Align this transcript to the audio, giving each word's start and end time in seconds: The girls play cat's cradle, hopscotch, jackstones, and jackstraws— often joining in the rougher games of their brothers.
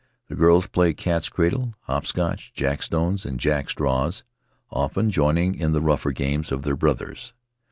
The 0.29 0.35
girls 0.35 0.65
play 0.65 0.95
cat's 0.95 1.29
cradle, 1.29 1.75
hopscotch, 1.81 2.53
jackstones, 2.55 3.23
and 3.23 3.39
jackstraws— 3.39 4.23
often 4.71 5.11
joining 5.11 5.53
in 5.53 5.73
the 5.73 5.81
rougher 5.83 6.11
games 6.11 6.51
of 6.51 6.63
their 6.63 6.75
brothers. 6.75 7.33